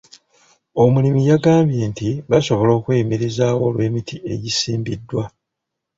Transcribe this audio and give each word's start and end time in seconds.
Omulimi 0.83 1.21
yagambye 1.29 1.81
nti 1.91 2.09
basobola 2.29 2.71
okweyimirizaawo 2.77 3.61
olw'emiti 3.69 4.15
egisimbiddwa. 4.33 5.23